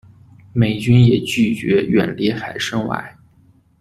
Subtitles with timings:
[0.51, 3.15] 美军也拒绝远离海参崴。